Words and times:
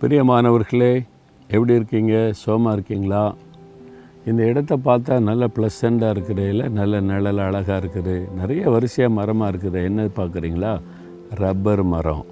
பிரியமானவர்களே 0.00 1.06
எப்படி 1.50 1.74
இருக்கீங்க? 1.74 2.32
சோமாக 2.46 2.72
இருக்கீங்களா? 2.72 3.34
இந்த 4.26 4.44
இடத்த 4.44 4.76
பார்த்தா 4.76 5.20
நல்ல 5.20 5.46
ப்ளசண்ட்டாக 5.46 6.38
இல்லை 6.48 6.68
நல்ல 6.68 7.00
நிழல் 7.00 7.38
அழகாக 7.38 7.86
இருக்குது. 7.86 8.32
நிறைய 8.32 8.70
வரிசையாக 8.70 9.14
மரமாக 9.14 9.56
இருக்குது. 9.56 9.82
என்ன 9.84 10.04
பார்க்குறீங்களா? 10.04 10.80
ரப்பர் 11.34 11.82
மரம். 11.82 12.24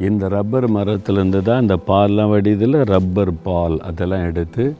இந்த 0.00 0.28
ரப்பர் 0.28 0.70
மரத்துலேருந்து 0.70 1.42
தான் 1.42 1.60
இந்த 1.60 1.78
பால்லாம் 1.86 2.30
வடிதில் 2.30 2.84
ரப்பர் 2.84 3.42
பால் 3.42 3.80
அதெல்லாம் 3.80 4.24
எடுத்து 4.24 4.74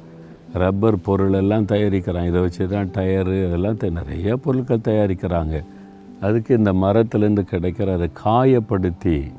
ரப்பர் 0.53 1.01
பொருளெல்லாம் 1.01 1.67
தயாரிக்கிறாங்க. 1.67 2.27
இதை 2.27 2.41
வச்சு 2.41 2.69
தான் 2.69 2.91
டயரு 2.95 3.47
அதெல்லாம் 3.47 3.77
த- 3.77 3.89
நிறைய 3.89 4.37
பொருட்கள் 4.37 4.79
தயாரிக்கிறாங்க. 4.79 5.65
அதுக்கு 6.21 6.57
இந்த 6.57 6.73
மரத்துலேருந்து 6.73 7.45
கிடைக்கிற 7.51 7.93
அதை 7.93 8.11
காயப்படுத்தி 8.25 9.33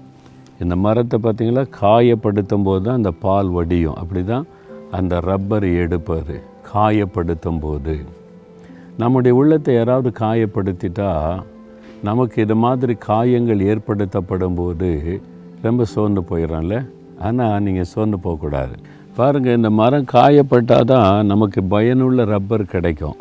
இந்த 0.64 0.76
மரத்தை 0.86 1.18
பார்த்தீங்களா? 1.24 1.64
காயப்படுத்தும் 1.82 2.66
போது 2.68 2.82
தான் 2.86 3.00
அந்த 3.00 3.12
பால் 3.26 3.50
வடியும். 3.58 3.98
அப்படி 4.02 4.22
தான் 4.34 4.46
அந்த 4.98 5.14
ரப்பர் 5.30 5.68
எடுப்பார் 5.84 6.36
காயப்படுத்தும் 6.72 7.62
போது 7.66 7.96
நம்முடைய 9.02 9.34
உள்ளத்தை 9.40 9.72
யாராவது 9.76 10.10
காயப்படுத்திட்டா 10.24 11.10
நமக்கு 12.08 12.38
இது 12.46 12.56
மாதிரி 12.64 12.94
காயங்கள் 13.10 13.62
ஏற்படுத்தப்படும் 13.72 14.58
போது 14.60 14.90
ரொம்ப 15.66 15.86
சோர்ந்து 15.94 16.22
போயிடறோம்ல 16.30 16.78
ஆனால் 17.28 17.64
நீங்கள் 17.66 17.90
சோர்ந்து 17.94 18.18
போகக்கூடாது. 18.26 18.76
பாருங்கள் 19.18 19.58
இந்த 19.60 19.70
மரம் 19.80 20.10
காயப்பட்டால் 20.16 20.90
தான் 20.92 21.30
நமக்கு 21.32 21.60
பயனுள்ள 21.74 22.26
ரப்பர் 22.34 22.72
கிடைக்கும். 22.74 23.18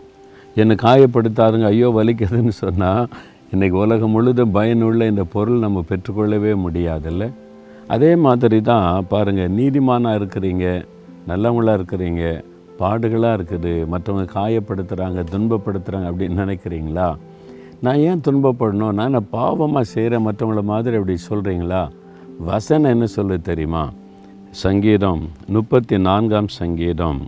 என்னை 0.62 0.74
காயப்படுத்தாதுங்க 0.86 1.68
ஐயோ 1.74 1.88
வலிக்குதுன்னு 1.98 2.54
சொன்னால் 2.64 3.02
இன்றைக்கி 3.52 3.76
உலகம் 3.82 4.12
முழுதும் 4.14 4.54
பயனுள்ள 4.54 5.06
இந்த 5.10 5.24
பொருள் 5.32 5.64
நம்ம 5.64 5.82
பெற்றுக்கொள்ளவே 5.88 6.52
முடியாதுல்ல? 6.62 7.24
அதே 7.94 8.16
மாதிரி 8.24 8.58
தான் 8.68 9.06
பாருங்கள் 9.12 9.52
நீதிமானாக 9.58 10.18
இருக்கிறீங்க 10.20 10.64
நல்லவங்களாக 11.30 11.78
இருக்கிறீங்க 11.78 12.22
பாடுகளாக 12.80 13.36
இருக்குது 13.38 13.74
மற்றவங்க 13.92 14.24
காயப்படுத்துகிறாங்க 14.38 15.20
துன்பப்படுத்துகிறாங்க 15.32 16.08
அப்படின்னு 16.10 16.42
நினைக்கிறீங்களா? 16.44 17.06
நான் 17.84 18.02
ஏன் 18.08 18.24
துன்பப்படணும்? 18.26 18.92
நான் 18.96 19.10
என்ன 19.10 19.22
பாவமாக 19.36 19.90
செய்கிற 19.92 20.20
மற்றவங்கள 20.26 20.64
மாதிரி 20.72 20.98
அப்படி 21.00 21.16
சொல்கிறீங்களா 21.28 21.82
வசனம் 22.50 22.92
என்ன 22.94 23.08
சொல்லு 23.16 23.38
தெரியுமா? 23.50 23.84
சங்கீதம் 24.64 25.22
முப்பத்தி 25.56 25.98
நான்காம் 26.08 26.50
சங்கீதம் 26.58 27.22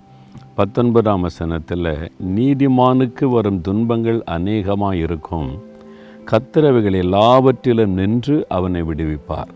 பத்தொன்பதாம் 0.60 1.24
வசனத்தில் 1.28 1.92
நீதிமானுக்கு 2.36 3.24
வரும் 3.36 3.62
துன்பங்கள் 3.66 4.20
அநேகமாக 4.36 5.02
இருக்கும் 5.06 5.50
கத்திரவைகள் 6.30 6.96
எல்லாவற்றிலும் 7.02 7.94
நின்று 7.98 8.34
அவனை 8.56 8.80
விடுவிப்பார். 8.88 9.52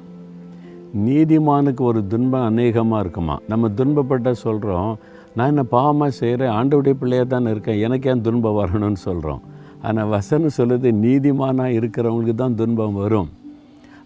நீதிமானுக்கு 1.06 1.82
ஒரு 1.88 2.00
துன்பம் 2.12 2.46
அநேகமாக 2.50 3.00
இருக்குமா? 3.04 3.36
நம்ம 3.50 3.68
துன்பப்பட்ட 3.78 4.30
சொல்கிறோம் 4.44 4.92
நான் 5.36 5.50
என்ன 5.52 5.64
பாவமாக 5.74 6.16
செய்கிறேன் 6.20 6.54
ஆண்டவுடைய 6.58 6.94
பிள்ளையாக 7.00 7.28
தானே 7.32 7.50
இருக்கேன். 7.54 7.80
எனக்கு 7.86 8.10
ஏன் 8.12 8.24
துன்பம் 8.28 8.58
வரணும்னு 8.60 9.00
சொல்கிறோம் 9.08 9.42
ஆனால் 9.86 10.10
வசனம் 10.16 10.56
சொல்லுது 10.58 10.90
நீதிமானாக 11.04 11.76
இருக்கிறவங்களுக்கு 11.78 12.40
தான் 12.42 12.58
துன்பம் 12.62 12.98
வரும். 13.02 13.30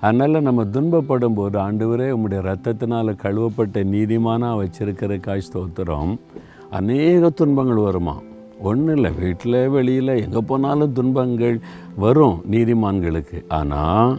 அதனால் 0.06 0.46
நம்ம 0.48 0.64
துன்பப்படும் 0.76 1.38
போது 1.40 1.58
ஆண்டவரே 1.66 2.08
உம்முடைய 2.16 2.40
ரத்தத்தினால் 2.50 3.20
கழுவப்பட்ட 3.24 3.84
நீதிமானாக 3.96 4.60
வச்சிருக்கிற 4.62 5.20
காய் 5.26 5.46
ஸ்தோத்திரம். 5.48 6.14
அநேக 6.80 7.30
துன்பங்கள் 7.42 7.86
வருமா? 7.88 8.16
ஒன்றும் 8.60 8.94
இல்லை 8.94 9.10
வீட்டில் 9.10 9.68
வெளியில் 9.68 10.08
எங்கே 10.08 10.38
போனாலும் 10.38 10.92
துன்பங்கள் 10.92 11.60
வரும் 11.96 12.44
நீதிமான்களுக்கு. 12.50 13.44
ஆனால் 13.48 14.18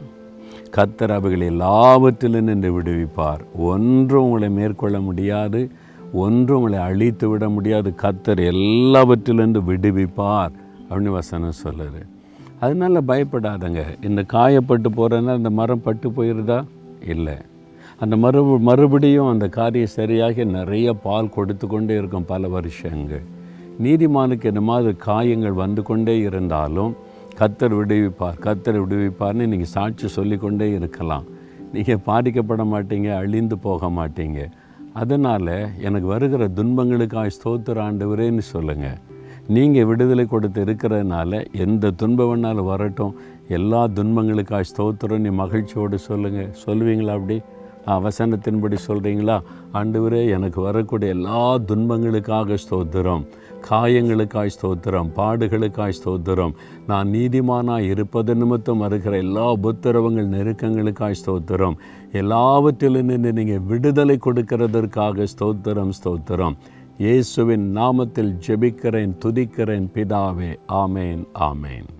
கத்தர் 0.76 1.12
அவைகள் 1.12 1.42
எல்லாவற்றிலும் 1.42 2.44
நின்று 2.44 2.82
விடுவிப்பார். 2.82 3.40
ஒன்றும் 3.58 4.24
உங்களை 4.24 4.50
மேற்கொள்ள 4.50 5.00
முடியாது 5.00 5.70
ஒன்றும் 6.14 6.58
உங்களை 6.58 6.80
அழித்து 6.80 7.30
விட 7.30 7.50
முடியாது. 7.50 7.94
கத்தர் 8.02 8.42
எல்லாவற்றிலிருந்து 8.54 9.62
விடுவிப்பார் 9.68 10.52
அப்படின்னு 10.90 11.10
வசனம் 11.10 11.60
சொல்லுது. 11.64 12.06
அதனால 12.60 13.02
பயப்படாதங்க. 13.02 14.06
இந்த 14.06 14.26
காயப்பட்டு 14.34 14.86
போகிறேன்னா 14.98 15.32
அந்த 15.32 15.50
மரம் 15.50 15.82
பட்டு 15.82 16.10
போயிருதா? 16.10 16.64
இல்லை. 17.08 17.36
அந்த 18.00 18.18
மறு 18.18 18.44
மறுபடியும் 18.44 19.30
அந்த 19.30 19.48
காரியம் 19.48 19.88
சரியாகி 19.88 20.46
நிறைய 20.46 20.94
பால் 20.94 21.30
கொடுத்து 21.30 21.68
கொண்டே 21.68 21.96
இருக்கும் 21.96 22.26
பல 22.26 22.48
வருஷங்கள். 22.48 23.36
நீதிமானுக்கு 23.86 24.46
இந்த 24.52 24.64
மாதிரி 24.70 24.92
காயங்கள் 25.08 25.56
வந்து 25.64 25.82
கொண்டே 25.90 26.16
இருந்தாலும் 26.28 26.94
கத்தர் 27.40 27.74
விடுவிப்பார் 27.80 28.38
கத்தர் 28.46 28.80
விடுவிப்பார்னு 28.84 29.50
நீங்கள் 29.52 29.74
சாட்சி 29.74 30.08
சொல்லிக்கொண்டே 30.16 30.68
இருக்கலாம். 30.78 31.26
நீங்கள் 31.74 32.02
பாதிக்கப்பட 32.08 32.64
மாட்டீங்க 32.74 33.10
அழிந்து 33.22 33.58
போக 33.66 33.90
மாட்டீங்க. 33.98 34.40
அதனால் 35.02 35.54
எனக்கு 35.88 36.08
வருகிற 36.14 36.44
துன்பங்களுக்காக 36.60 37.34
ஸ்தோத்திர 37.38 37.84
ஆண்டவரேன்னு 37.88 38.46
சொல்லுங்கள் 38.54 38.98
நீங்கள் 39.56 39.88
விடுதலை 39.90 40.26
கொடுத்து 40.32 40.60
இருக்கிறதுனால 40.66 41.32
எந்த 41.66 41.92
துன்பம் 42.02 42.30
வேணாலும் 42.30 42.70
வரட்டும். 42.72 43.14
எல்லா 43.58 43.82
துன்பங்களுக்காக 43.98 44.64
ஸ்தோத்திரம் 44.72 45.24
நீ 45.26 45.32
மகிழ்ச்சியோடு 45.44 45.98
சொல்லுங்கள் 46.10 46.50
சொல்லுவீங்களா 46.66 47.14
அப்படி? 47.18 47.38
வசனத்தின்படி 47.88 48.78
சொல்கிறீங்களா 48.88 49.42
ஆண்டவரே 49.74 50.30
எனக்கு 50.30 50.62
வரக்கூடிய 50.62 51.14
எல்லா 51.14 51.56
துன்பங்களுக்காக 51.56 52.58
ஸ்தோத்திரம். 52.64 53.26
காயங்களுக்காய் 53.70 54.50
ஸ்தோத்திரம். 54.56 55.10
பாடுகளுக்காய் 55.16 55.98
ஸ்தோத்திரம். 56.00 56.54
நான் 56.88 57.08
நீதிமானாக 57.08 57.80
இருப்பது 57.80 58.36
நிமித்தம் 58.36 58.78
வருகிற 58.78 59.18
எல்லா 59.18 59.52
உபத்திரவங்கள் 59.52 60.32
நெருக்கங்களுக்காய் 60.38 61.20
ஸ்தோத்திரம். 61.26 61.78
எல்லாவற்றிலும் 62.12 63.06
நின்று 63.06 63.34
நீங்கள் 63.34 63.60
விடுதலை 63.60 64.18
கொடுக்கிறதற்காக 64.26 65.28
ஸ்தோத்திரம் 65.36 65.94
ஸ்தோத்திரம். 66.04 66.58
இயேசுவின் 66.98 67.78
நாமத்தில் 67.78 68.34
ஜெபிக்கிறேன் 68.48 69.16
துதிக்கிறேன் 69.26 69.88
பிதாவே. 69.94 70.58
ஆமேன் 70.68 71.24
ஆமேன். 71.40 71.97